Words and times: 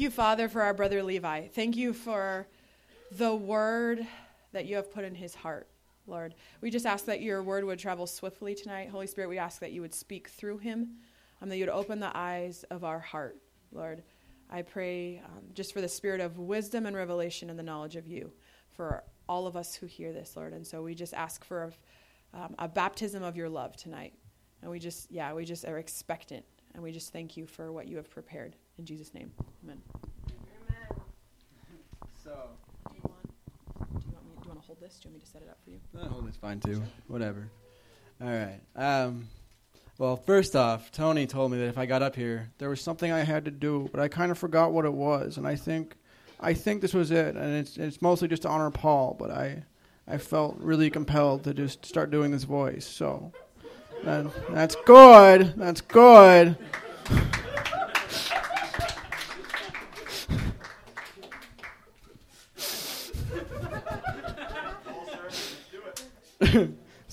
you, 0.00 0.10
Father, 0.10 0.48
for 0.48 0.62
our 0.62 0.72
brother 0.72 1.02
Levi. 1.02 1.48
Thank 1.48 1.76
you 1.76 1.92
for 1.92 2.46
the 3.12 3.34
word 3.34 4.06
that 4.52 4.64
you 4.64 4.76
have 4.76 4.90
put 4.90 5.04
in 5.04 5.14
his 5.14 5.34
heart, 5.34 5.68
Lord. 6.06 6.34
We 6.62 6.70
just 6.70 6.86
ask 6.86 7.04
that 7.04 7.20
your 7.20 7.42
word 7.42 7.64
would 7.64 7.78
travel 7.78 8.06
swiftly 8.06 8.54
tonight. 8.54 8.88
Holy 8.88 9.06
Spirit, 9.06 9.28
we 9.28 9.36
ask 9.36 9.60
that 9.60 9.72
you 9.72 9.82
would 9.82 9.92
speak 9.92 10.28
through 10.28 10.58
him, 10.58 10.96
um, 11.42 11.50
that 11.50 11.56
you 11.58 11.64
would 11.64 11.72
open 11.72 12.00
the 12.00 12.10
eyes 12.16 12.64
of 12.70 12.82
our 12.82 12.98
heart, 12.98 13.36
Lord. 13.72 14.02
I 14.50 14.62
pray 14.62 15.18
um, 15.18 15.44
just 15.52 15.74
for 15.74 15.82
the 15.82 15.88
spirit 15.88 16.20
of 16.20 16.38
wisdom 16.38 16.86
and 16.86 16.96
revelation 16.96 17.50
and 17.50 17.58
the 17.58 17.62
knowledge 17.62 17.96
of 17.96 18.06
you 18.06 18.32
for 18.72 19.04
all 19.28 19.46
of 19.46 19.54
us 19.54 19.74
who 19.74 19.86
hear 19.86 20.12
this, 20.14 20.34
Lord. 20.34 20.54
And 20.54 20.66
so 20.66 20.82
we 20.82 20.94
just 20.94 21.12
ask 21.12 21.44
for 21.44 21.70
a, 22.34 22.38
um, 22.38 22.54
a 22.58 22.66
baptism 22.66 23.22
of 23.22 23.36
your 23.36 23.50
love 23.50 23.76
tonight. 23.76 24.14
And 24.62 24.70
we 24.70 24.78
just, 24.78 25.10
yeah, 25.12 25.32
we 25.34 25.44
just 25.44 25.66
are 25.66 25.78
expectant. 25.78 26.44
And 26.74 26.82
we 26.82 26.90
just 26.90 27.12
thank 27.12 27.36
you 27.36 27.46
for 27.46 27.70
what 27.70 27.86
you 27.86 27.96
have 27.96 28.08
prepared. 28.08 28.56
In 28.80 28.86
Jesus' 28.86 29.12
name, 29.12 29.30
amen. 29.62 29.76
Amen. 30.30 31.02
So, 32.24 32.30
Do 32.88 32.94
you 32.96 33.02
want, 33.02 33.26
do 34.00 34.06
you 34.08 34.14
want, 34.14 34.24
me, 34.24 34.32
do 34.36 34.44
you 34.44 34.48
want 34.48 34.60
to 34.62 34.66
hold 34.66 34.80
this? 34.80 34.98
Do 35.02 35.10
you 35.10 35.12
want 35.12 35.16
me 35.16 35.20
to 35.20 35.26
set 35.30 35.42
it 35.42 35.50
up 35.50 35.58
for 35.62 35.68
you? 35.68 35.80
uh, 36.00 36.08
hold 36.08 36.26
this 36.26 36.36
fine 36.36 36.60
too. 36.60 36.82
Whatever. 37.06 37.50
All 38.22 38.28
right. 38.30 38.58
Um, 38.74 39.28
well, 39.98 40.16
first 40.16 40.56
off, 40.56 40.90
Tony 40.92 41.26
told 41.26 41.52
me 41.52 41.58
that 41.58 41.66
if 41.66 41.76
I 41.76 41.84
got 41.84 42.00
up 42.00 42.16
here, 42.16 42.52
there 42.56 42.70
was 42.70 42.80
something 42.80 43.12
I 43.12 43.20
had 43.22 43.44
to 43.44 43.50
do, 43.50 43.90
but 43.92 44.00
I 44.00 44.08
kind 44.08 44.32
of 44.32 44.38
forgot 44.38 44.72
what 44.72 44.86
it 44.86 44.94
was, 44.94 45.36
and 45.36 45.46
I 45.46 45.56
think, 45.56 45.96
I 46.40 46.54
think 46.54 46.80
this 46.80 46.94
was 46.94 47.10
it, 47.10 47.36
and 47.36 47.54
it's 47.56 47.76
it's 47.76 48.00
mostly 48.00 48.28
just 48.28 48.40
to 48.42 48.48
honor 48.48 48.70
Paul, 48.70 49.14
but 49.18 49.30
I, 49.30 49.62
I 50.08 50.16
felt 50.16 50.56
really 50.56 50.88
compelled 50.88 51.44
to 51.44 51.52
just 51.52 51.84
start 51.84 52.10
doing 52.10 52.30
this 52.30 52.44
voice. 52.44 52.86
So, 52.86 53.30
that, 54.04 54.24
that's 54.48 54.74
good. 54.86 55.52
That's 55.58 55.82
good. 55.82 56.56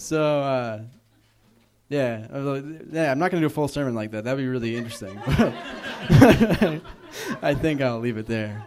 So 0.08 0.39
uh, 0.41 0.81
yeah, 1.89 2.27
like, 2.31 2.63
yeah, 2.91 3.11
I'm 3.11 3.19
not 3.19 3.30
gonna 3.30 3.41
do 3.41 3.47
a 3.47 3.50
full 3.50 3.67
sermon 3.67 3.94
like 3.94 4.11
that. 4.11 4.23
That'd 4.23 4.39
be 4.39 4.47
really 4.47 4.75
interesting. 4.75 5.17
I 7.41 7.53
think 7.53 7.81
I'll 7.81 7.99
leave 7.99 8.17
it 8.17 8.25
there. 8.25 8.66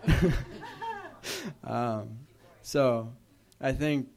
um, 1.64 2.19
so 2.62 3.10
I 3.58 3.72
think 3.72 4.08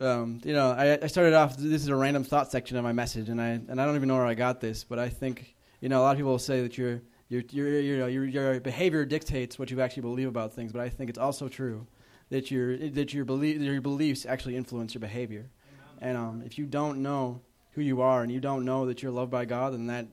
um, 0.00 0.40
you 0.42 0.54
know 0.54 0.70
I, 0.70 0.98
I 1.02 1.06
started 1.06 1.34
off. 1.34 1.56
This 1.56 1.82
is 1.82 1.88
a 1.88 1.96
random 1.96 2.24
thought 2.24 2.50
section 2.50 2.78
of 2.78 2.84
my 2.84 2.92
message, 2.92 3.28
and 3.28 3.40
I 3.40 3.48
and 3.48 3.80
I 3.80 3.84
don't 3.84 3.96
even 3.96 4.08
know 4.08 4.16
where 4.16 4.26
I 4.26 4.34
got 4.34 4.60
this, 4.60 4.84
but 4.84 4.98
I 4.98 5.10
think 5.10 5.54
you 5.80 5.90
know 5.90 6.00
a 6.00 6.02
lot 6.02 6.12
of 6.12 6.16
people 6.16 6.38
say 6.38 6.62
that 6.62 6.78
your 6.78 7.02
your 7.28 7.42
your 7.50 7.78
you 7.78 8.06
your 8.08 8.24
your 8.24 8.60
behavior 8.60 9.04
dictates 9.04 9.58
what 9.58 9.70
you 9.70 9.82
actually 9.82 10.02
believe 10.02 10.28
about 10.28 10.54
things, 10.54 10.72
but 10.72 10.80
I 10.80 10.88
think 10.88 11.10
it's 11.10 11.18
also 11.18 11.48
true 11.48 11.86
that 12.30 12.50
your 12.50 12.76
that 12.90 13.12
your 13.12 13.24
belief 13.24 13.60
your 13.60 13.80
beliefs 13.80 14.24
actually 14.26 14.56
influence 14.56 14.94
your 14.94 15.00
behavior. 15.00 15.50
And 16.00 16.16
um, 16.16 16.42
if 16.44 16.58
you 16.58 16.66
don't 16.66 17.02
know 17.02 17.40
who 17.72 17.82
you 17.82 18.00
are 18.00 18.22
and 18.22 18.30
you 18.30 18.40
don't 18.40 18.64
know 18.64 18.86
that 18.86 19.02
you're 19.02 19.12
loved 19.12 19.30
by 19.30 19.44
God, 19.44 19.72
then 19.72 19.86
that 19.86 20.06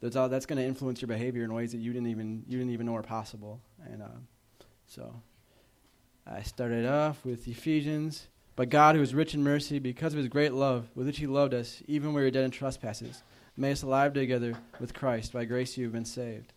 that's 0.00 0.14
that's 0.14 0.46
going 0.46 0.58
to 0.58 0.64
influence 0.64 1.02
your 1.02 1.08
behavior 1.08 1.44
in 1.44 1.52
ways 1.52 1.72
that 1.72 1.78
you 1.78 1.92
didn't 1.92 2.08
even 2.08 2.44
you 2.48 2.58
didn't 2.58 2.72
even 2.72 2.86
know 2.86 2.92
were 2.92 3.02
possible. 3.02 3.60
And 3.84 4.02
uh, 4.02 4.64
so 4.86 5.14
I 6.26 6.42
started 6.42 6.86
off 6.86 7.24
with 7.24 7.46
Ephesians. 7.48 8.28
But 8.56 8.68
God, 8.68 8.94
who 8.94 9.00
is 9.00 9.14
rich 9.14 9.34
in 9.34 9.42
mercy, 9.42 9.78
because 9.78 10.12
of 10.12 10.18
His 10.18 10.28
great 10.28 10.52
love 10.52 10.88
with 10.94 11.06
which 11.06 11.18
He 11.18 11.26
loved 11.26 11.54
us, 11.54 11.82
even 11.86 12.08
when 12.08 12.16
we 12.16 12.22
were 12.22 12.30
dead 12.30 12.44
in 12.44 12.50
trespasses, 12.50 13.22
made 13.56 13.72
us 13.72 13.82
alive 13.82 14.12
together 14.12 14.54
with 14.78 14.92
Christ. 14.92 15.32
By 15.32 15.44
grace 15.44 15.78
you 15.78 15.84
have 15.84 15.92
been 15.92 16.04
saved. 16.04 16.52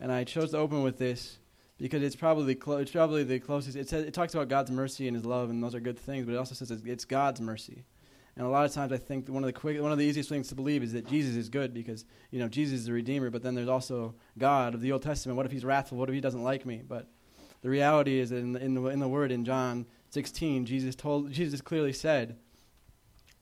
And 0.00 0.12
I 0.12 0.24
chose 0.24 0.50
to 0.50 0.58
open 0.58 0.82
with 0.82 0.98
this 0.98 1.38
because 1.78 2.02
it's 2.02 2.16
probably 2.16 2.54
clo- 2.54 2.78
it's 2.78 2.90
probably 2.90 3.24
the 3.24 3.38
closest. 3.38 3.76
It 3.76 3.88
says 3.88 4.04
it 4.04 4.14
talks 4.14 4.34
about 4.34 4.48
God's 4.48 4.70
mercy 4.70 5.08
and 5.08 5.16
His 5.16 5.24
love, 5.24 5.50
and 5.50 5.62
those 5.62 5.74
are 5.74 5.80
good 5.80 5.98
things. 5.98 6.26
But 6.26 6.34
it 6.34 6.38
also 6.38 6.54
says 6.54 6.70
it's 6.70 7.04
God's 7.04 7.40
mercy. 7.40 7.84
And 8.38 8.46
a 8.46 8.50
lot 8.50 8.64
of 8.64 8.72
times, 8.72 8.92
I 8.92 8.98
think 8.98 9.28
one 9.28 9.42
of 9.42 9.48
the 9.48 9.52
quick, 9.52 9.82
one 9.82 9.90
of 9.90 9.98
the 9.98 10.04
easiest 10.04 10.28
things 10.28 10.46
to 10.48 10.54
believe 10.54 10.84
is 10.84 10.92
that 10.92 11.08
Jesus 11.08 11.34
is 11.34 11.48
good 11.48 11.74
because 11.74 12.04
you 12.30 12.38
know 12.38 12.48
Jesus 12.48 12.80
is 12.80 12.86
the 12.86 12.92
Redeemer. 12.92 13.30
But 13.30 13.42
then 13.42 13.56
there's 13.56 13.68
also 13.68 14.14
God 14.38 14.74
of 14.74 14.80
the 14.80 14.92
Old 14.92 15.02
Testament. 15.02 15.36
What 15.36 15.44
if 15.44 15.50
He's 15.50 15.64
wrathful? 15.64 15.98
What 15.98 16.08
if 16.08 16.14
He 16.14 16.20
doesn't 16.20 16.44
like 16.44 16.64
me? 16.64 16.82
But 16.86 17.08
the 17.62 17.68
reality 17.68 18.20
is 18.20 18.30
in 18.30 18.52
the, 18.52 18.64
in 18.64 18.74
the, 18.74 18.84
in 18.84 19.00
the 19.00 19.08
Word 19.08 19.32
in 19.32 19.44
John 19.44 19.86
16, 20.10 20.66
Jesus 20.66 20.94
told 20.94 21.32
Jesus 21.32 21.60
clearly 21.60 21.92
said 21.92 22.36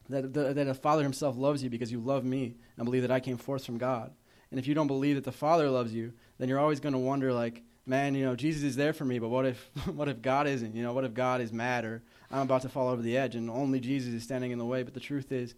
that 0.08 0.32
the, 0.32 0.54
that 0.54 0.64
the 0.64 0.74
Father 0.74 1.02
Himself 1.02 1.36
loves 1.36 1.62
you 1.62 1.68
because 1.68 1.92
you 1.92 2.00
love 2.00 2.24
me 2.24 2.56
and 2.78 2.86
believe 2.86 3.02
that 3.02 3.10
I 3.10 3.20
came 3.20 3.36
forth 3.36 3.66
from 3.66 3.76
God. 3.76 4.14
And 4.50 4.58
if 4.58 4.66
you 4.66 4.74
don't 4.74 4.86
believe 4.86 5.16
that 5.16 5.24
the 5.24 5.32
Father 5.32 5.68
loves 5.68 5.92
you, 5.92 6.14
then 6.38 6.48
you're 6.48 6.58
always 6.58 6.80
going 6.80 6.94
to 6.94 6.98
wonder 6.98 7.34
like, 7.34 7.62
man, 7.84 8.14
you 8.14 8.24
know, 8.24 8.34
Jesus 8.34 8.62
is 8.62 8.76
there 8.76 8.94
for 8.94 9.04
me, 9.04 9.18
but 9.18 9.28
what 9.28 9.44
if 9.44 9.70
what 9.94 10.08
if 10.08 10.22
God 10.22 10.46
isn't? 10.46 10.74
You 10.74 10.82
know, 10.82 10.94
what 10.94 11.04
if 11.04 11.12
God 11.12 11.42
is 11.42 11.52
mad 11.52 11.84
or 11.84 12.02
I'm 12.30 12.42
about 12.42 12.62
to 12.62 12.68
fall 12.68 12.88
over 12.88 13.02
the 13.02 13.16
edge 13.16 13.34
and 13.36 13.48
only 13.48 13.80
Jesus 13.80 14.12
is 14.12 14.22
standing 14.22 14.50
in 14.50 14.58
the 14.58 14.64
way? 14.64 14.82
But 14.82 14.94
the 14.94 15.00
truth 15.00 15.32
is 15.32 15.54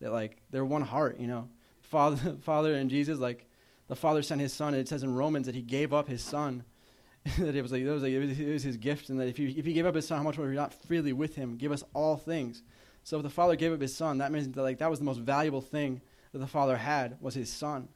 that 0.00 0.12
like 0.12 0.42
they're 0.50 0.64
one 0.64 0.82
heart, 0.82 1.18
you 1.18 1.26
know. 1.26 1.48
Father 1.82 2.36
Father 2.42 2.74
and 2.74 2.90
Jesus 2.90 3.18
like 3.18 3.46
the 3.88 3.96
Father 3.96 4.22
sent 4.22 4.40
his 4.40 4.52
son 4.52 4.74
and 4.74 4.80
it 4.80 4.88
says 4.88 5.02
in 5.02 5.14
Romans 5.14 5.46
that 5.46 5.54
he 5.54 5.62
gave 5.62 5.92
up 5.92 6.08
his 6.08 6.22
son. 6.22 6.64
that 7.38 7.54
it 7.54 7.62
was 7.62 7.72
like, 7.72 7.82
it 7.82 7.90
was 7.90 8.02
like 8.02 8.12
it 8.12 8.18
was, 8.18 8.38
it 8.38 8.52
was 8.52 8.62
his 8.62 8.76
gift 8.76 9.08
and 9.10 9.20
that 9.20 9.28
if 9.28 9.36
he 9.36 9.46
if 9.50 9.64
he 9.64 9.72
gave 9.72 9.86
up 9.86 9.94
his 9.94 10.06
son, 10.06 10.18
how 10.18 10.24
much 10.24 10.38
more 10.38 10.48
he 10.48 10.56
not 10.56 10.74
freely 10.74 11.12
with 11.12 11.34
him 11.34 11.56
give 11.56 11.72
us 11.72 11.84
all 11.94 12.16
things? 12.16 12.62
So 13.04 13.16
if 13.16 13.22
the 13.22 13.30
Father 13.30 13.56
gave 13.56 13.72
up 13.72 13.80
his 13.80 13.96
son, 13.96 14.18
that 14.18 14.32
means 14.32 14.48
that 14.48 14.62
like 14.62 14.78
that 14.78 14.90
was 14.90 14.98
the 14.98 15.04
most 15.04 15.20
valuable 15.20 15.60
thing 15.60 16.00
that 16.32 16.38
the 16.38 16.46
Father 16.46 16.76
had 16.76 17.16
was 17.20 17.34
his 17.34 17.50
son. 17.50 17.88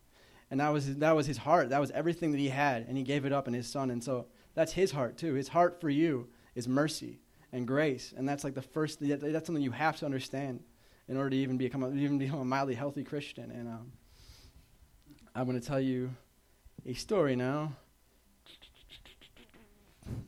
And 0.51 0.61
that 0.61 0.69
was 0.69 0.97
that 0.97 1.17
was 1.17 1.27
his 1.27 1.39
heart. 1.39 1.71
That 1.71 1.81
was 1.81 1.91
everything 1.93 2.33
that 2.33 2.39
he 2.39 2.49
had, 2.49 2.87
and 2.87 2.97
he 2.97 3.03
gave 3.03 3.25
it 3.25 3.33
up 3.33 3.49
in 3.49 3.55
his 3.55 3.67
son. 3.67 3.91
And 3.91 4.03
so 4.03 4.27
that's 4.55 4.73
his 4.73 4.93
heart 4.93 5.17
too. 5.17 5.35
His 5.35 5.49
heart 5.49 5.81
for 5.81 5.89
you 5.89 6.29
is 6.55 6.69
mercy 6.69 7.21
and 7.53 7.67
grace, 7.67 8.15
and 8.17 8.29
that's 8.29 8.45
like 8.45 8.55
the 8.55 8.63
first. 8.63 8.99
That's 9.01 9.47
something 9.47 9.63
you 9.63 9.73
have 9.73 9.99
to 9.99 10.07
understand 10.07 10.61
in 11.09 11.17
order 11.17 11.31
to 11.31 11.37
even 11.37 11.57
become 11.59 11.83
a, 11.83 11.93
even 11.93 12.19
become 12.19 12.41
a 12.41 12.45
mildly 12.45 12.75
healthy 12.75 13.05
Christian. 13.05 13.51
And 13.51 13.69
um, 13.69 13.93
I'm 15.35 15.47
going 15.47 15.61
to 15.61 15.67
tell 15.67 15.81
you 15.81 16.11
a 16.87 16.95
story 16.95 17.37
now. 17.37 17.73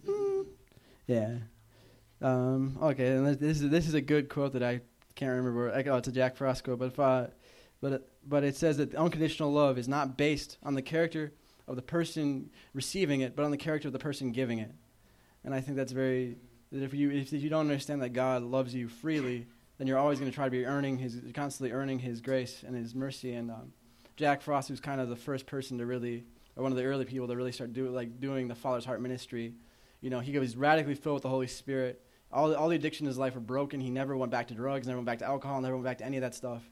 yeah. 1.06 1.36
Um, 2.20 2.78
okay, 2.80 3.08
and 3.08 3.26
this 3.38 3.60
is 3.60 3.70
this 3.70 3.88
is 3.88 3.94
a 3.94 4.00
good 4.00 4.28
quote 4.28 4.52
that 4.52 4.62
I 4.62 4.80
can't 5.14 5.32
remember. 5.32 5.72
Oh, 5.86 5.96
it's 5.96 6.08
a 6.08 6.12
Jack 6.12 6.36
Frost 6.36 6.64
quote, 6.64 6.78
but 6.78 6.86
if 6.86 7.00
I, 7.00 7.28
but 7.80 8.08
but 8.26 8.44
it 8.44 8.56
says 8.56 8.76
that 8.78 8.94
unconditional 8.94 9.52
love 9.52 9.78
is 9.78 9.88
not 9.88 10.16
based 10.16 10.58
on 10.62 10.74
the 10.74 10.82
character 10.82 11.32
of 11.66 11.76
the 11.76 11.82
person 11.82 12.50
receiving 12.72 13.20
it, 13.20 13.34
but 13.34 13.44
on 13.44 13.50
the 13.50 13.56
character 13.56 13.88
of 13.88 13.92
the 13.92 13.98
person 13.98 14.32
giving 14.32 14.58
it. 14.58 14.70
And 15.44 15.54
I 15.54 15.60
think 15.60 15.76
that's 15.76 15.92
very 15.92 16.36
that 16.74 16.82
if 16.82 16.92
you 16.92 17.10
if 17.10 17.32
you 17.32 17.48
don't 17.48 17.70
understand 17.70 18.02
that 18.02 18.10
God 18.10 18.42
loves 18.42 18.74
you 18.74 18.88
freely, 18.88 19.46
then 19.78 19.86
you're 19.86 19.98
always 19.98 20.18
going 20.18 20.30
to 20.30 20.34
try 20.34 20.44
to 20.46 20.50
be 20.50 20.66
earning 20.66 20.98
his 20.98 21.20
constantly 21.32 21.72
earning 21.72 22.00
His 22.00 22.20
grace 22.20 22.64
and 22.66 22.74
His 22.74 22.94
mercy. 22.94 23.32
And 23.34 23.50
um, 23.50 23.72
Jack 24.16 24.42
Frost 24.42 24.70
was 24.70 24.80
kind 24.80 25.00
of 25.00 25.08
the 25.08 25.16
first 25.16 25.46
person 25.46 25.78
to 25.78 25.86
really, 25.86 26.24
or 26.56 26.64
one 26.64 26.72
of 26.72 26.78
the 26.78 26.84
early 26.84 27.04
people 27.04 27.28
to 27.28 27.36
really 27.36 27.52
start 27.52 27.72
doing 27.72 27.94
like 27.94 28.20
doing 28.20 28.48
the 28.48 28.56
Father's 28.56 28.84
Heart 28.84 29.00
ministry. 29.00 29.54
You 30.00 30.10
know, 30.10 30.20
he 30.20 30.36
was 30.38 30.56
radically 30.56 30.94
filled 30.94 31.14
with 31.14 31.22
the 31.22 31.28
Holy 31.28 31.46
Spirit. 31.46 32.04
All 32.32 32.52
all 32.54 32.68
the 32.68 32.76
addiction 32.76 33.06
in 33.06 33.08
his 33.08 33.18
life 33.18 33.34
were 33.34 33.40
broken. 33.40 33.80
He 33.80 33.90
never 33.90 34.16
went 34.16 34.32
back 34.32 34.48
to 34.48 34.54
drugs, 34.54 34.88
never 34.88 34.98
went 34.98 35.06
back 35.06 35.20
to 35.20 35.26
alcohol, 35.26 35.60
never 35.60 35.76
went 35.76 35.84
back 35.84 35.98
to 35.98 36.04
any 36.04 36.16
of 36.16 36.22
that 36.22 36.34
stuff. 36.34 36.62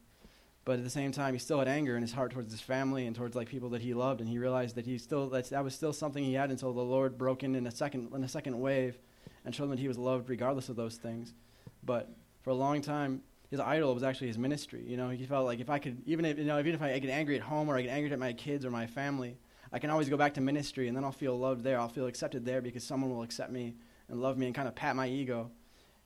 But 0.65 0.79
at 0.79 0.85
the 0.85 0.91
same 0.91 1.11
time, 1.11 1.33
he 1.33 1.41
still 1.41 1.59
had 1.59 1.67
anger 1.67 1.97
in 1.97 2.03
his 2.03 2.13
heart 2.13 2.31
towards 2.31 2.53
his 2.53 2.61
family 2.61 3.07
and 3.07 3.17
towards 3.17 3.35
like 3.35 3.49
people 3.49 3.71
that 3.71 3.83
he 3.83 3.95
loved, 3.95 4.21
and 4.21 4.29
he 4.29 4.39
realized 4.39 4.77
that 4.77 4.87
he 4.87 4.99
still 4.99 5.29
that, 5.31 5.51
that 5.51 5.65
was 5.65 5.75
still 5.75 5.93
something 5.93 6.23
he 6.23 6.35
had 6.35 6.51
until 6.51 6.73
the 6.73 6.83
Lord 6.83 7.19
broke 7.19 7.43
in 7.43 7.55
in 7.55 7.67
a 7.67 7.71
second 7.71 8.13
in 8.15 8.25
a 8.25 8.29
second 8.29 8.61
wave, 8.61 8.99
and 9.45 9.55
showed 9.55 9.65
him 9.65 9.71
that 9.71 9.79
he 9.79 9.89
was 9.89 9.99
loved 9.99 10.29
regardless 10.29 10.69
of 10.69 10.77
those 10.77 10.97
things. 10.97 11.35
But 11.83 12.09
for 12.43 12.51
a 12.51 12.55
long 12.55 12.81
time, 12.81 13.23
his 13.51 13.61
idol 13.61 13.93
was 13.93 14.03
actually 14.03 14.29
his 14.29 14.39
ministry. 14.39 14.83
You 14.87 14.97
know, 14.97 15.11
he 15.11 15.27
felt 15.27 15.45
like 15.45 15.61
if 15.61 15.69
I 15.69 15.79
could, 15.79 16.03
even 16.07 16.25
if 16.25 16.39
you 16.39 16.45
know, 16.45 16.59
even 16.59 16.75
if 16.75 16.83
I, 16.83 16.93
I 16.93 16.99
get 16.99 17.11
angry 17.11 17.37
at 17.37 17.43
home 17.43 17.69
or 17.69 17.77
I 17.77 17.83
get 17.83 17.91
angry 17.91 18.11
at 18.13 18.19
my 18.19 18.33
kids 18.33 18.65
or 18.65 18.71
my 18.71 18.87
family, 18.87 19.37
I 19.73 19.79
can 19.79 19.91
always 19.91 20.09
go 20.09 20.17
back 20.17 20.35
to 20.35 20.41
ministry, 20.41 20.89
and 20.89 20.97
then 20.97 21.05
I'll 21.05 21.13
feel 21.13 21.39
loved 21.39 21.63
there. 21.65 21.79
I'll 21.79 21.89
feel 21.89 22.07
accepted 22.07 22.45
there 22.45 22.61
because 22.63 22.85
someone 22.85 23.11
will 23.11 23.23
accept 23.23 23.51
me 23.51 23.75
and 24.09 24.21
love 24.21 24.39
me 24.39 24.47
and 24.47 24.55
kind 24.55 24.69
of 24.69 24.75
pat 24.75 24.97
my 24.97 25.09
ego. 25.09 25.51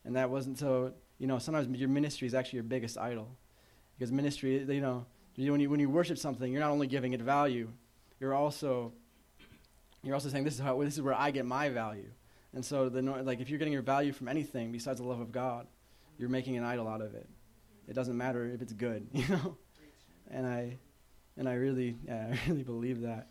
And 0.04 0.16
that 0.16 0.30
wasn't 0.30 0.58
so. 0.58 0.92
You 1.18 1.26
know, 1.26 1.38
sometimes 1.38 1.68
your 1.78 1.88
ministry 1.88 2.26
is 2.26 2.34
actually 2.34 2.58
your 2.58 2.64
biggest 2.64 2.98
idol, 2.98 3.36
because 3.96 4.12
ministry, 4.12 4.62
you 4.68 4.80
know, 4.80 5.06
when 5.36 5.60
you 5.60 5.70
when 5.70 5.80
you 5.80 5.88
worship 5.88 6.18
something, 6.18 6.52
you're 6.52 6.60
not 6.60 6.70
only 6.70 6.86
giving 6.86 7.12
it 7.12 7.22
value, 7.22 7.70
you're 8.20 8.34
also 8.34 8.92
you're 10.02 10.14
also 10.14 10.28
saying 10.28 10.44
this 10.44 10.54
is 10.54 10.60
how 10.60 10.82
this 10.82 10.94
is 10.94 11.02
where 11.02 11.14
I 11.14 11.30
get 11.30 11.46
my 11.46 11.68
value. 11.68 12.10
And 12.56 12.64
so, 12.64 12.88
the 12.88 13.02
like 13.02 13.40
if 13.40 13.50
you're 13.50 13.58
getting 13.58 13.74
your 13.74 13.82
value 13.82 14.14
from 14.14 14.28
anything 14.28 14.72
besides 14.72 14.98
the 14.98 15.06
love 15.06 15.20
of 15.20 15.30
God, 15.30 15.66
you're 16.16 16.30
making 16.30 16.56
an 16.56 16.64
idol 16.64 16.88
out 16.88 17.02
of 17.02 17.14
it. 17.14 17.28
It 17.86 17.92
doesn't 17.92 18.16
matter 18.16 18.46
if 18.46 18.62
it's 18.62 18.72
good, 18.72 19.06
you 19.12 19.28
know. 19.28 19.58
And 20.30 20.46
I, 20.46 20.78
and 21.36 21.50
I 21.50 21.52
really, 21.52 21.98
yeah, 22.06 22.28
I 22.32 22.48
really 22.48 22.62
believe 22.62 23.02
that. 23.02 23.28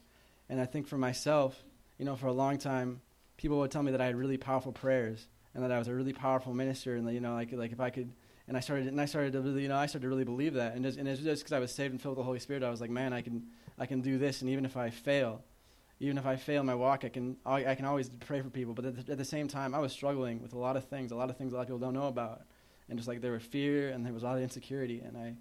And 0.47 0.61
I 0.61 0.65
think 0.65 0.87
for 0.87 0.99
myself, 0.99 1.57
you 1.97 2.05
know, 2.05 2.15
for 2.15 2.27
a 2.27 2.33
long 2.33 2.59
time, 2.59 3.01
people 3.35 3.57
would 3.57 3.71
tell 3.71 3.81
me 3.81 3.91
that 3.93 3.99
I 3.99 4.05
had 4.05 4.15
really 4.15 4.37
powerful 4.37 4.71
prayers 4.71 5.27
and 5.55 5.63
that 5.63 5.71
I 5.71 5.79
was 5.79 5.87
a 5.87 5.95
really 5.95 6.13
powerful 6.13 6.53
minister, 6.53 6.95
and 6.95 7.07
that, 7.07 7.13
you 7.13 7.19
know, 7.19 7.33
like 7.33 7.51
like 7.51 7.71
if 7.71 7.79
I 7.79 7.89
could. 7.89 8.13
And 8.47 8.55
I 8.55 8.59
started, 8.59 8.85
and 8.85 9.01
I 9.01 9.05
started 9.05 9.33
to 9.33 9.41
really, 9.41 9.63
you 9.63 9.69
know, 9.69 9.75
I 9.75 9.87
started 9.87 10.03
to 10.03 10.09
really 10.09 10.23
believe 10.23 10.53
that, 10.53 10.75
and, 10.75 10.85
just, 10.85 10.99
and 10.99 11.07
it's 11.07 11.19
just 11.19 11.41
because 11.41 11.51
I 11.51 11.57
was 11.57 11.71
saved 11.71 11.93
and 11.93 11.99
filled 11.99 12.11
with 12.11 12.21
the 12.21 12.25
Holy 12.25 12.37
Spirit. 12.37 12.61
I 12.61 12.69
was 12.69 12.79
like, 12.79 12.91
man, 12.91 13.11
I 13.11 13.21
can, 13.21 13.47
I 13.79 13.87
can 13.87 14.01
do 14.01 14.19
this, 14.19 14.41
and 14.41 14.51
even 14.51 14.65
if 14.65 14.77
I 14.77 14.91
fail, 14.91 15.41
even 15.99 16.17
if 16.17 16.25
I 16.25 16.35
fail 16.35 16.61
in 16.61 16.65
my 16.65 16.75
walk, 16.75 17.05
I 17.05 17.09
can 17.09 17.37
I, 17.45 17.65
I 17.65 17.75
can 17.75 17.85
always 17.85 18.09
pray 18.09 18.41
for 18.41 18.49
people. 18.49 18.73
But 18.73 18.85
at 18.85 19.05
the, 19.05 19.11
at 19.13 19.17
the 19.17 19.25
same 19.25 19.47
time, 19.47 19.73
I 19.73 19.79
was 19.79 19.93
struggling 19.93 20.41
with 20.41 20.53
a 20.53 20.57
lot 20.57 20.75
of 20.75 20.85
things, 20.85 21.11
a 21.11 21.15
lot 21.15 21.29
of 21.29 21.37
things 21.37 21.53
a 21.53 21.55
lot 21.55 21.61
of 21.61 21.67
people 21.67 21.79
don't 21.79 21.93
know 21.93 22.07
about, 22.07 22.41
and 22.89 22.97
just 22.97 23.07
like 23.07 23.21
there 23.21 23.31
was 23.31 23.43
fear 23.43 23.89
and 23.89 24.05
there 24.05 24.13
was 24.13 24.23
a 24.23 24.25
lot 24.25 24.37
of 24.37 24.43
insecurity, 24.43 25.01
and 25.01 25.17
I 25.17 25.35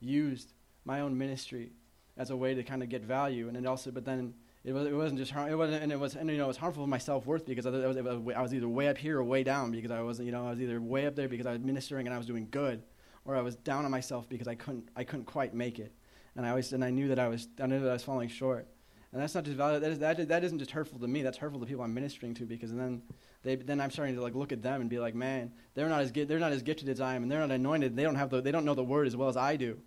used 0.00 0.52
my 0.84 1.00
own 1.00 1.16
ministry 1.16 1.72
as 2.16 2.30
a 2.30 2.36
way 2.36 2.54
to 2.54 2.62
kind 2.62 2.82
of 2.82 2.88
get 2.88 3.02
value, 3.02 3.48
and 3.48 3.56
it 3.56 3.66
also, 3.66 3.90
but 3.90 4.04
then 4.04 4.32
it, 4.64 4.72
was, 4.72 4.86
it 4.86 4.94
wasn't 4.94 5.18
just 5.18 5.32
harm, 5.32 5.50
it 5.50 5.54
wasn't, 5.54 5.82
and 5.82 5.92
it 5.92 5.98
was, 5.98 6.14
and 6.14 6.30
you 6.30 6.38
know, 6.38 6.44
it 6.44 6.48
was 6.48 6.56
harmful 6.56 6.84
for 6.84 6.88
my 6.88 6.98
self 6.98 7.26
worth 7.26 7.44
because 7.44 7.66
I 7.66 7.70
was, 7.70 7.96
I 7.96 8.42
was 8.42 8.54
either 8.54 8.68
way 8.68 8.88
up 8.88 8.96
here 8.96 9.18
or 9.18 9.24
way 9.24 9.42
down 9.42 9.70
because 9.70 9.90
I 9.90 10.00
wasn't, 10.00 10.26
you 10.26 10.32
know, 10.32 10.46
I 10.46 10.50
was 10.50 10.60
either 10.60 10.80
way 10.80 11.06
up 11.06 11.14
there 11.14 11.28
because 11.28 11.46
I 11.46 11.52
was 11.52 11.60
ministering 11.60 12.06
and 12.06 12.14
I 12.14 12.18
was 12.18 12.26
doing 12.26 12.48
good, 12.50 12.82
or 13.24 13.36
I 13.36 13.42
was 13.42 13.56
down 13.56 13.84
on 13.84 13.90
myself 13.90 14.28
because 14.28 14.48
I 14.48 14.54
couldn't, 14.54 14.88
I 14.96 15.04
couldn't 15.04 15.26
quite 15.26 15.54
make 15.54 15.78
it, 15.78 15.92
and 16.36 16.46
I 16.46 16.50
always, 16.50 16.72
and 16.72 16.84
I 16.84 16.90
knew 16.90 17.08
that 17.08 17.18
I 17.18 17.28
was, 17.28 17.48
I 17.60 17.66
knew 17.66 17.80
that 17.80 17.88
I 17.88 17.92
was 17.92 18.02
falling 18.02 18.28
short, 18.28 18.66
and 19.12 19.22
that's 19.22 19.34
not 19.34 19.44
just 19.44 19.56
valid. 19.56 19.82
That, 19.82 19.90
is, 19.92 19.98
that, 20.00 20.28
that 20.28 20.44
isn't 20.44 20.58
just 20.58 20.72
hurtful 20.72 20.98
to 20.98 21.06
me. 21.06 21.22
That's 21.22 21.38
hurtful 21.38 21.60
to 21.60 21.66
people 21.66 21.84
I'm 21.84 21.94
ministering 21.94 22.34
to 22.34 22.44
because 22.44 22.72
then 22.72 23.02
they, 23.42 23.56
then 23.56 23.80
I'm 23.80 23.90
starting 23.90 24.14
to 24.16 24.22
like 24.22 24.34
look 24.34 24.52
at 24.52 24.62
them 24.62 24.80
and 24.80 24.90
be 24.90 24.98
like, 24.98 25.14
man, 25.14 25.52
they're 25.74 25.88
not 25.88 26.02
as 26.02 26.12
they're 26.12 26.38
not 26.38 26.52
as 26.52 26.62
gifted 26.62 26.88
as 26.88 27.00
I 27.00 27.14
am, 27.14 27.22
and 27.22 27.30
they're 27.30 27.40
not 27.40 27.50
anointed. 27.50 27.96
They 27.96 28.02
don't 28.02 28.16
have 28.16 28.30
the, 28.30 28.42
they 28.42 28.50
don't 28.50 28.64
know 28.64 28.74
the 28.74 28.84
word 28.84 29.06
as 29.06 29.16
well 29.16 29.28
as 29.28 29.36
I 29.36 29.56
do. 29.56 29.78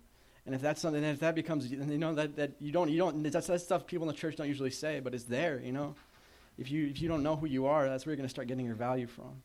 And 0.46 0.54
if 0.54 0.62
that's 0.62 0.80
something, 0.80 1.04
if 1.04 1.20
that 1.20 1.34
becomes, 1.34 1.70
you 1.70 1.98
know, 1.98 2.14
that, 2.14 2.36
that 2.36 2.52
you 2.60 2.72
don't, 2.72 2.88
you 2.88 2.98
don't, 2.98 3.22
that's, 3.22 3.46
that's 3.46 3.62
stuff 3.62 3.86
people 3.86 4.08
in 4.08 4.14
the 4.14 4.18
church 4.18 4.36
don't 4.36 4.48
usually 4.48 4.70
say, 4.70 5.00
but 5.00 5.14
it's 5.14 5.24
there, 5.24 5.60
you 5.60 5.72
know. 5.72 5.94
If 6.58 6.70
you, 6.70 6.88
if 6.88 7.00
you 7.00 7.08
don't 7.08 7.22
know 7.22 7.36
who 7.36 7.46
you 7.46 7.66
are, 7.66 7.88
that's 7.88 8.04
where 8.04 8.12
you're 8.12 8.16
going 8.16 8.26
to 8.26 8.30
start 8.30 8.48
getting 8.48 8.66
your 8.66 8.74
value 8.74 9.06
from. 9.06 9.42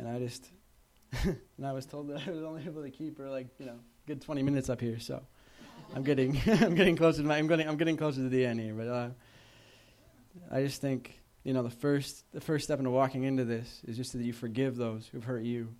And 0.00 0.08
I 0.08 0.18
just, 0.18 0.50
and 1.24 1.66
I 1.66 1.72
was 1.72 1.86
told 1.86 2.08
that 2.08 2.22
I 2.26 2.30
was 2.30 2.42
only 2.42 2.64
able 2.64 2.82
to 2.82 2.90
keep 2.90 3.18
her 3.18 3.28
like, 3.28 3.48
you 3.58 3.66
know, 3.66 3.78
good 4.06 4.20
20 4.20 4.42
minutes 4.42 4.68
up 4.68 4.80
here, 4.80 4.98
so 4.98 5.22
I'm 5.94 6.02
getting, 6.02 6.40
I'm 6.46 6.74
getting 6.74 6.96
closer 6.96 7.22
to 7.22 7.28
my, 7.28 7.36
I'm 7.36 7.46
getting, 7.46 7.68
I'm 7.68 7.76
getting 7.76 7.96
closer 7.96 8.22
to 8.22 8.28
the 8.28 8.44
end 8.44 8.60
here, 8.60 8.74
but 8.74 8.88
uh, 8.88 9.08
I 10.50 10.62
just 10.62 10.80
think, 10.80 11.20
you 11.44 11.52
know, 11.52 11.62
the 11.62 11.70
first, 11.70 12.24
the 12.32 12.40
first 12.40 12.64
step 12.64 12.78
into 12.78 12.90
walking 12.90 13.24
into 13.24 13.44
this 13.44 13.80
is 13.86 13.96
just 13.96 14.12
that 14.12 14.22
you 14.22 14.32
forgive 14.32 14.76
those 14.76 15.06
who've 15.06 15.24
hurt 15.24 15.44
you. 15.44 15.74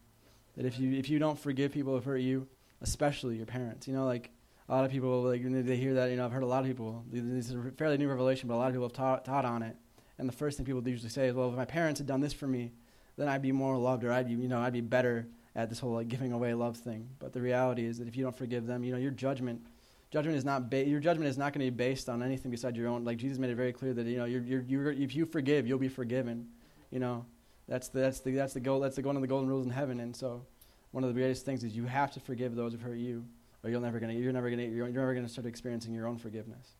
That 0.56 0.64
if 0.64 0.78
you, 0.78 0.92
if 0.92 1.10
you 1.10 1.18
don't 1.18 1.38
forgive 1.38 1.72
people 1.72 1.92
who've 1.94 2.04
hurt 2.04 2.18
you, 2.18 2.46
especially 2.80 3.36
your 3.36 3.46
parents, 3.46 3.86
you 3.86 3.94
know, 3.94 4.06
like 4.06 4.30
a 4.68 4.74
lot 4.74 4.84
of 4.84 4.90
people, 4.90 5.22
like 5.22 5.42
they 5.42 5.76
hear 5.76 5.94
that, 5.94 6.10
you 6.10 6.16
know, 6.16 6.24
I've 6.24 6.32
heard 6.32 6.42
a 6.42 6.46
lot 6.46 6.60
of 6.60 6.66
people, 6.66 7.04
this 7.10 7.50
is 7.50 7.54
a 7.54 7.70
fairly 7.72 7.98
new 7.98 8.08
revelation, 8.08 8.48
but 8.48 8.54
a 8.54 8.56
lot 8.56 8.68
of 8.68 8.74
people 8.74 8.86
have 8.86 8.92
taught, 8.92 9.24
taught 9.24 9.44
on 9.44 9.62
it. 9.62 9.76
And 10.18 10.28
the 10.28 10.32
first 10.32 10.56
thing 10.56 10.64
people 10.64 10.86
usually 10.88 11.10
say 11.10 11.28
is, 11.28 11.34
well, 11.34 11.50
if 11.50 11.56
my 11.56 11.64
parents 11.64 12.00
had 12.00 12.06
done 12.06 12.20
this 12.20 12.32
for 12.32 12.46
me, 12.46 12.72
then 13.16 13.28
I'd 13.28 13.42
be 13.42 13.52
more 13.52 13.76
loved 13.76 14.04
or 14.04 14.12
I'd 14.12 14.28
be, 14.28 14.34
you 14.34 14.48
know, 14.48 14.60
I'd 14.60 14.72
be 14.72 14.80
better 14.80 15.26
at 15.54 15.68
this 15.68 15.78
whole 15.78 15.92
like 15.92 16.08
giving 16.08 16.32
away 16.32 16.54
love 16.54 16.76
thing. 16.76 17.08
But 17.18 17.32
the 17.32 17.40
reality 17.40 17.84
is 17.84 17.98
that 17.98 18.08
if 18.08 18.16
you 18.16 18.24
don't 18.24 18.36
forgive 18.36 18.66
them, 18.66 18.84
you 18.84 18.92
know, 18.92 18.98
your 18.98 19.10
judgment 19.10 19.62
judgment 20.10 20.36
is 20.36 20.44
not 20.44 20.70
ba- 20.70 20.86
your 20.86 21.00
judgment 21.00 21.28
is 21.28 21.38
not 21.38 21.52
going 21.52 21.64
to 21.64 21.70
be 21.70 21.76
based 21.76 22.08
on 22.08 22.22
anything 22.22 22.50
besides 22.50 22.76
your 22.76 22.88
own. 22.88 23.04
Like 23.04 23.18
Jesus 23.18 23.38
made 23.38 23.50
it 23.50 23.56
very 23.56 23.72
clear 23.72 23.92
that 23.94 24.06
you 24.06 24.18
know 24.18 24.24
you're, 24.24 24.42
you're, 24.42 24.62
you're, 24.62 24.92
if 24.92 25.14
you 25.14 25.26
forgive, 25.26 25.66
you'll 25.66 25.78
be 25.78 25.88
forgiven. 25.88 26.48
You 26.90 27.00
know, 27.00 27.26
that's 27.68 27.88
the 27.88 28.00
that's 28.00 28.20
the 28.20 28.32
that's 28.32 28.54
the 28.54 28.60
goal. 28.60 28.80
That's 28.80 28.96
the 28.96 29.02
going 29.02 29.16
of 29.16 29.22
the 29.22 29.28
golden 29.28 29.48
rules 29.48 29.64
in 29.64 29.72
heaven. 29.72 30.00
And 30.00 30.14
so, 30.14 30.44
one 30.92 31.02
of 31.02 31.08
the 31.08 31.14
greatest 31.14 31.44
things 31.44 31.64
is 31.64 31.74
you 31.76 31.84
have 31.86 32.12
to 32.12 32.20
forgive 32.20 32.54
those 32.54 32.72
who've 32.72 32.82
hurt 32.82 32.98
you, 32.98 33.24
or 33.64 33.70
you're 33.70 33.80
never 33.80 33.98
gonna 33.98 34.12
you're 34.12 34.32
never 34.32 34.50
gonna 34.50 34.62
you're, 34.62 34.88
you're 34.88 35.00
never 35.00 35.14
gonna 35.14 35.28
start 35.28 35.46
experiencing 35.46 35.92
your 35.92 36.06
own 36.06 36.18
forgiveness. 36.18 36.74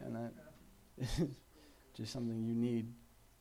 And 0.00 0.16
that 0.16 0.32
is 0.98 1.38
just 1.94 2.12
something 2.12 2.42
you 2.42 2.54
need 2.54 2.92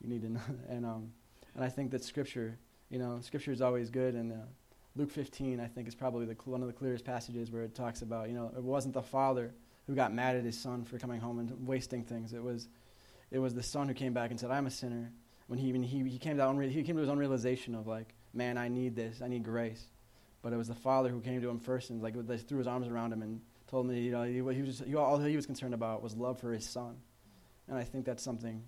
you 0.02 0.10
need 0.10 0.22
to 0.22 0.30
know. 0.30 0.42
And 0.70 0.86
um 0.86 1.12
and 1.56 1.64
I 1.64 1.70
think 1.70 1.92
that 1.92 2.04
Scripture, 2.04 2.58
you 2.90 3.00
know, 3.00 3.20
Scripture 3.22 3.52
is 3.52 3.62
always 3.62 3.90
good 3.90 4.16
and. 4.16 4.32
Uh, 4.32 4.46
Luke 4.98 5.12
15, 5.12 5.60
I 5.60 5.68
think, 5.68 5.90
is 5.90 5.96
probably 5.96 6.26
the, 6.26 6.38
one 6.46 6.62
of 6.62 6.68
the 6.68 6.74
clearest 6.74 7.04
passages 7.04 7.52
where 7.52 7.64
it 7.64 7.76
talks 7.76 8.02
about, 8.02 8.30
you 8.30 8.34
know, 8.34 8.50
it 8.56 8.64
wasn't 8.64 8.94
the 8.94 9.02
father 9.02 9.54
who 9.88 9.96
got 9.96 10.14
mad 10.14 10.36
at 10.36 10.44
his 10.44 10.58
son 10.58 10.86
for 10.86 10.98
coming 10.98 11.20
home 11.20 11.40
and 11.40 11.68
wasting 11.68 12.04
things. 12.04 12.34
It 12.34 12.42
was, 12.42 12.70
it 13.30 13.40
was 13.40 13.54
the 13.54 13.64
son 13.64 13.88
who 13.88 13.94
came 13.94 14.14
back 14.14 14.32
and 14.32 14.40
said, 14.40 14.52
I'm 14.52 14.68
a 14.68 14.72
sinner. 14.72 15.12
When 15.48 15.60
he, 15.60 15.72
when 15.74 15.84
he, 15.84 16.04
he, 16.10 16.18
came 16.18 16.38
to 16.38 16.60
he 16.62 16.84
came 16.84 16.96
to 16.96 17.02
his 17.02 17.10
own 17.10 17.20
realization 17.20 17.76
of, 17.76 17.88
like, 17.88 18.14
man, 18.34 18.58
I 18.58 18.70
need 18.70 18.96
this. 18.96 19.22
I 19.22 19.28
need 19.28 19.44
grace. 19.44 19.84
But 20.42 20.54
it 20.54 20.58
was 20.58 20.68
the 20.68 20.76
father 20.76 21.10
who 21.10 21.20
came 21.20 21.42
to 21.42 21.50
him 21.50 21.60
first 21.60 21.90
and, 21.90 22.02
like, 22.02 22.16
threw 22.48 22.58
his 22.58 22.68
arms 22.68 22.88
around 22.88 23.12
him 23.12 23.22
and 23.22 23.42
told 23.68 23.86
him 23.86 23.94
that, 23.94 24.00
you 24.00 24.12
know, 24.12 24.24
he, 24.24 24.34
he 24.34 24.42
was 24.42 24.78
just, 24.78 24.86
he, 24.86 24.96
all 24.96 25.20
he 25.20 25.36
was 25.36 25.46
concerned 25.46 25.74
about 25.74 26.02
was 26.02 26.16
love 26.16 26.40
for 26.40 26.54
his 26.54 26.68
son. 26.68 26.96
And 27.68 27.78
I 27.78 27.84
think 27.84 28.06
that's 28.06 28.24
something 28.24 28.64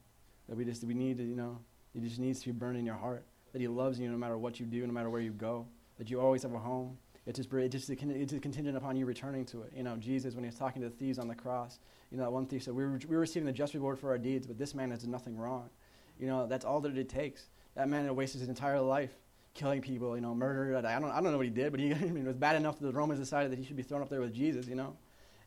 that 0.49 0.57
we 0.57 0.65
just, 0.65 0.83
we 0.83 0.93
need 0.93 1.17
to, 1.17 1.23
you 1.23 1.35
know, 1.35 1.59
it 1.95 2.01
just 2.03 2.19
needs 2.19 2.39
to 2.41 2.47
be 2.47 2.51
burned 2.51 2.77
in 2.77 2.85
your 2.85 2.95
heart. 2.95 3.25
That 3.53 3.61
he 3.61 3.67
loves 3.67 3.99
you 3.99 4.09
no 4.09 4.17
matter 4.17 4.37
what 4.37 4.59
you 4.59 4.65
do, 4.65 4.85
no 4.85 4.93
matter 4.93 5.09
where 5.09 5.21
you 5.21 5.31
go 5.31 5.67
that 5.97 6.09
you 6.09 6.19
always 6.19 6.43
have 6.43 6.53
a 6.53 6.59
home. 6.59 6.97
It's 7.25 7.37
just, 7.37 7.51
it's 7.51 7.85
just 8.31 8.41
contingent 8.41 8.77
upon 8.77 8.95
you 8.95 9.05
returning 9.05 9.45
to 9.47 9.63
it. 9.63 9.73
You 9.75 9.83
know, 9.83 9.97
Jesus, 9.97 10.33
when 10.33 10.43
he 10.43 10.47
was 10.47 10.55
talking 10.55 10.81
to 10.81 10.87
the 10.87 10.95
thieves 10.95 11.19
on 11.19 11.27
the 11.27 11.35
cross, 11.35 11.79
you 12.09 12.17
know, 12.17 12.23
that 12.23 12.31
one 12.31 12.45
thief 12.45 12.63
said, 12.63 12.73
we 12.73 12.85
were, 12.85 12.99
we 13.07 13.15
were 13.15 13.21
receiving 13.21 13.45
the 13.45 13.51
just 13.51 13.73
reward 13.73 13.99
for 13.99 14.11
our 14.11 14.17
deeds, 14.17 14.47
but 14.47 14.57
this 14.57 14.73
man 14.73 14.91
has 14.91 15.01
done 15.01 15.11
nothing 15.11 15.35
wrong. 15.35 15.69
You 16.17 16.27
know, 16.27 16.47
that's 16.47 16.63
all 16.63 16.79
that 16.81 16.97
it 16.97 17.09
takes. 17.09 17.49
That 17.75 17.89
man 17.89 18.05
had 18.05 18.15
wasted 18.15 18.39
his 18.39 18.49
entire 18.49 18.79
life 18.79 19.11
killing 19.53 19.81
people, 19.81 20.15
you 20.15 20.21
know, 20.21 20.33
murder. 20.33 20.77
I 20.77 20.99
don't, 20.99 21.11
I 21.11 21.15
don't 21.15 21.31
know 21.31 21.37
what 21.37 21.45
he 21.45 21.51
did, 21.51 21.71
but 21.71 21.81
he 21.81 21.93
I 21.93 21.97
mean, 21.97 22.23
it 22.23 22.27
was 22.27 22.37
bad 22.37 22.55
enough 22.55 22.79
that 22.79 22.85
the 22.85 22.93
Romans 22.93 23.19
decided 23.19 23.51
that 23.51 23.59
he 23.59 23.65
should 23.65 23.75
be 23.75 23.83
thrown 23.83 24.01
up 24.01 24.09
there 24.09 24.21
with 24.21 24.33
Jesus, 24.33 24.67
you 24.67 24.75
know. 24.75 24.95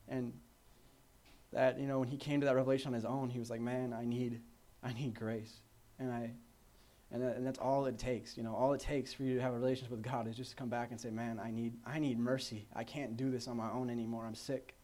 And 0.07 0.35
that, 1.53 1.81
you 1.81 1.87
know, 1.87 1.99
when 1.99 2.09
he 2.09 2.19
came 2.19 2.41
to 2.41 2.47
that 2.47 2.57
revelation 2.57 2.89
on 2.89 2.95
his 2.95 3.07
own, 3.07 3.31
he 3.31 3.39
was 3.39 3.49
like, 3.49 3.61
man, 3.61 3.95
I 3.95 4.05
need, 4.05 4.43
I 4.83 4.93
need 4.93 5.15
grace. 5.15 5.61
And 6.01 6.13
I, 6.13 6.31
and, 7.13 7.23
that, 7.23 7.37
and 7.37 7.47
that's 7.47 7.59
all 7.59 7.87
it 7.87 7.99
takes. 7.99 8.37
You 8.37 8.43
know, 8.43 8.55
all 8.57 8.73
it 8.73 8.81
takes 8.81 9.13
for 9.13 9.23
you 9.23 9.37
to 9.37 9.43
have 9.43 9.53
a 9.53 9.59
relationship 9.59 9.93
with 9.93 10.03
God 10.03 10.27
is 10.27 10.37
just 10.37 10.51
to 10.51 10.57
come 10.57 10.69
back 10.69 10.91
and 10.91 11.01
say, 11.01 11.11
"Man, 11.11 11.39
I 11.39 11.53
need, 11.53 11.75
I 11.87 12.01
need 12.01 12.19
mercy. 12.19 12.67
I 12.75 12.83
can't 12.83 13.17
do 13.17 13.31
this 13.31 13.47
on 13.47 13.57
my 13.57 13.71
own 13.71 13.91
anymore. 13.91 14.25
I'm 14.27 14.35
sick." 14.35 14.75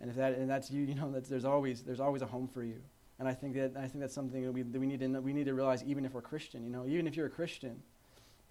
And 0.00 0.10
if 0.10 0.16
that, 0.16 0.36
and 0.36 0.48
that's 0.48 0.70
you, 0.70 0.82
you 0.82 0.94
know, 0.94 1.10
that's, 1.12 1.28
there's 1.28 1.44
always, 1.44 1.82
there's 1.82 2.00
always 2.00 2.22
a 2.22 2.26
home 2.26 2.48
for 2.48 2.62
you. 2.64 2.80
And 3.18 3.28
I 3.28 3.34
think 3.34 3.54
that, 3.54 3.76
I 3.76 3.86
think 3.86 4.00
that's 4.00 4.14
something 4.14 4.42
that 4.42 4.52
we, 4.52 4.62
that 4.62 4.80
we 4.80 4.86
need 4.86 5.00
to, 5.00 5.08
we 5.20 5.32
need 5.32 5.44
to 5.44 5.54
realize, 5.54 5.84
even 5.84 6.04
if 6.04 6.14
we're 6.14 6.22
Christian. 6.22 6.64
You 6.64 6.70
know, 6.70 6.84
even 6.86 7.06
if 7.06 7.16
you're 7.16 7.26
a 7.26 7.30
Christian, 7.30 7.80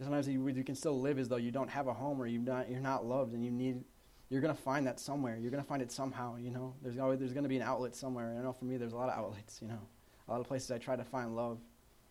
sometimes 0.02 0.28
you, 0.28 0.48
you 0.48 0.64
can 0.64 0.76
still 0.76 1.00
live 1.00 1.20
as 1.20 1.28
though 1.28 1.38
you 1.38 1.52
don't 1.52 1.70
have 1.70 1.88
a 1.88 1.94
home 1.94 2.22
or 2.22 2.28
you're 2.28 2.42
not, 2.42 2.70
you're 2.70 2.80
not 2.80 3.06
loved, 3.06 3.34
and 3.34 3.44
you 3.44 3.52
need, 3.52 3.84
you're 4.30 4.42
going 4.42 4.56
to 4.56 4.62
find 4.62 4.88
that 4.88 5.02
somewhere. 5.02 5.38
You're 5.38 5.52
going 5.52 5.62
to 5.62 5.68
find 5.68 5.82
it 5.82 5.92
somehow. 5.92 6.38
You 6.38 6.52
know, 6.52 6.76
there's 6.82 6.98
always, 6.98 7.20
there's 7.20 7.34
going 7.34 7.44
to 7.44 7.50
be 7.50 7.58
an 7.58 7.62
outlet 7.62 7.94
somewhere. 7.94 8.30
And 8.30 8.40
I 8.40 8.42
know 8.42 8.54
for 8.54 8.66
me, 8.66 8.78
there's 8.78 8.94
a 8.94 8.96
lot 8.96 9.10
of 9.10 9.18
outlets. 9.18 9.60
You 9.62 9.68
know, 9.68 9.80
a 10.28 10.32
lot 10.32 10.42
of 10.42 10.48
places 10.48 10.72
I 10.72 10.78
try 10.78 10.96
to 10.96 11.04
find 11.04 11.36
love 11.36 11.60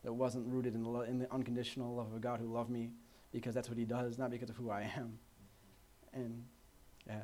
that 0.05 0.13
wasn't 0.13 0.47
rooted 0.47 0.75
in 0.75 0.83
the, 0.83 0.89
lo- 0.89 1.03
in 1.03 1.19
the 1.19 1.33
unconditional 1.33 1.95
love 1.95 2.13
of 2.13 2.21
God 2.21 2.41
who 2.41 2.53
loved 2.53 2.71
me 2.71 2.91
because 3.33 3.55
that's 3.55 3.69
what 3.69 3.79
He 3.79 3.85
does, 3.85 4.19
not 4.19 4.31
because 4.31 4.51
of 4.51 4.57
who 4.57 4.71
I 4.71 4.91
am. 4.97 5.19
And 6.13 6.45
yeah, 7.07 7.23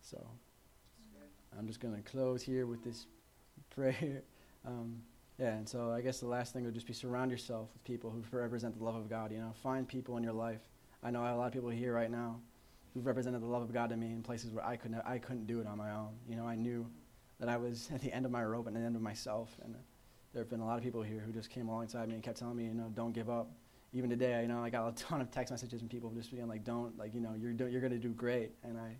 so 0.00 0.24
I'm 1.58 1.66
just 1.66 1.80
going 1.80 1.94
to 1.94 2.02
close 2.02 2.42
here 2.42 2.66
with 2.66 2.84
this 2.84 3.06
prayer. 3.70 4.22
Um, 4.66 5.02
yeah, 5.38 5.54
and 5.54 5.68
so 5.68 5.90
I 5.90 6.00
guess 6.00 6.20
the 6.20 6.28
last 6.28 6.52
thing 6.52 6.64
would 6.64 6.74
just 6.74 6.86
be 6.86 6.92
surround 6.92 7.30
yourself 7.30 7.68
with 7.72 7.84
people 7.84 8.10
who 8.10 8.22
represent 8.36 8.78
the 8.78 8.84
love 8.84 8.94
of 8.94 9.10
God. 9.10 9.32
You 9.32 9.38
know, 9.38 9.52
find 9.62 9.86
people 9.86 10.16
in 10.16 10.22
your 10.22 10.32
life. 10.32 10.60
I 11.02 11.10
know 11.10 11.22
I 11.22 11.28
have 11.28 11.36
a 11.36 11.38
lot 11.38 11.46
of 11.48 11.52
people 11.52 11.68
here 11.68 11.94
right 11.94 12.10
now 12.10 12.40
who've 12.94 13.06
represented 13.06 13.42
the 13.42 13.46
love 13.46 13.62
of 13.62 13.72
God 13.72 13.90
to 13.90 13.96
me 13.96 14.06
in 14.06 14.22
places 14.22 14.50
where 14.50 14.64
I 14.64 14.76
couldn't, 14.76 15.02
I 15.04 15.18
couldn't 15.18 15.46
do 15.46 15.60
it 15.60 15.66
on 15.66 15.76
my 15.76 15.90
own. 15.90 16.14
You 16.28 16.36
know, 16.36 16.46
I 16.46 16.54
knew 16.54 16.86
that 17.38 17.48
I 17.48 17.58
was 17.58 17.90
at 17.94 18.00
the 18.00 18.12
end 18.12 18.24
of 18.24 18.32
my 18.32 18.44
rope 18.44 18.66
and 18.66 18.76
at 18.76 18.80
the 18.80 18.86
end 18.86 18.96
of 18.96 19.02
myself, 19.02 19.54
and 19.62 19.74
there 20.36 20.42
have 20.42 20.50
been 20.50 20.60
a 20.60 20.66
lot 20.66 20.76
of 20.76 20.84
people 20.84 21.00
here 21.00 21.22
who 21.24 21.32
just 21.32 21.48
came 21.48 21.66
alongside 21.66 22.08
me 22.08 22.14
and 22.14 22.22
kept 22.22 22.36
telling 22.36 22.58
me, 22.58 22.64
you 22.64 22.74
know, 22.74 22.92
don't 22.94 23.14
give 23.14 23.30
up. 23.30 23.50
Even 23.94 24.10
today, 24.10 24.42
you 24.42 24.48
know, 24.48 24.62
I 24.62 24.68
got 24.68 24.86
a 24.86 24.92
ton 24.94 25.22
of 25.22 25.30
text 25.30 25.50
messages 25.50 25.80
from 25.80 25.88
people 25.88 26.10
just 26.10 26.30
being 26.30 26.46
like, 26.46 26.62
don't, 26.62 26.96
like, 26.98 27.14
you 27.14 27.22
know, 27.22 27.34
you're, 27.40 27.54
do, 27.54 27.68
you're 27.68 27.80
going 27.80 27.94
to 27.94 27.98
do 27.98 28.10
great. 28.10 28.50
And 28.62 28.76
I, 28.78 28.98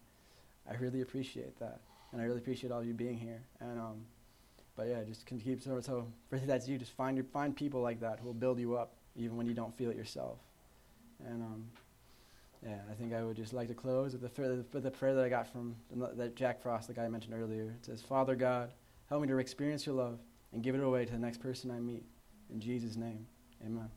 I 0.67 0.77
really 0.77 1.03
appreciate 1.03 1.59
that. 1.59 1.83
And 2.11 2.23
I 2.23 2.25
really 2.25 2.39
appreciate 2.39 2.73
all 2.73 2.81
of 2.81 2.87
you 2.87 2.95
being 2.95 3.19
here. 3.19 3.43
And, 3.61 3.79
um, 3.79 3.97
but 4.77 4.89
yeah, 4.89 5.05
just 5.07 5.27
can 5.27 5.39
keep, 5.39 5.61
so, 5.61 5.79
so 5.83 6.07
for 6.31 6.39
that's 6.39 6.67
you, 6.67 6.79
just 6.79 6.93
find, 6.93 7.19
your, 7.19 7.27
find 7.27 7.55
people 7.55 7.83
like 7.83 8.01
that 8.01 8.19
who 8.21 8.29
will 8.29 8.33
build 8.33 8.59
you 8.59 8.75
up 8.75 8.95
even 9.15 9.37
when 9.37 9.47
you 9.47 9.53
don't 9.53 9.77
feel 9.77 9.91
it 9.91 9.97
yourself. 9.97 10.39
And, 11.23 11.43
um, 11.43 11.67
yeah, 12.65 12.79
I 12.91 12.95
think 12.95 13.13
I 13.13 13.23
would 13.23 13.37
just 13.37 13.53
like 13.53 13.69
to 13.69 13.75
close 13.75 14.15
with 14.15 14.23
the, 14.23 14.65
with 14.73 14.85
the 14.85 14.91
prayer 14.91 15.15
that 15.15 15.23
I 15.23 15.29
got 15.29 15.53
from 15.53 15.77
that 16.17 16.35
Jack 16.35 16.63
Frost, 16.63 16.89
the 16.89 16.95
guy 16.95 17.05
I 17.05 17.09
mentioned 17.09 17.35
earlier. 17.35 17.75
It 17.79 17.85
says, 17.85 18.01
Father 18.01 18.35
God, 18.35 18.73
help 19.11 19.21
me 19.21 19.29
to 19.29 19.37
experience 19.37 19.85
your 19.85 19.97
love 19.97 20.19
and 20.53 20.63
give 20.63 20.75
it 20.75 20.83
away 20.83 21.05
to 21.05 21.13
the 21.13 21.19
next 21.19 21.39
person 21.39 21.71
I 21.71 21.81
meet. 21.81 22.05
In 22.51 22.61
Jesus' 22.61 22.97
name, 22.97 23.27
amen. 23.65 23.91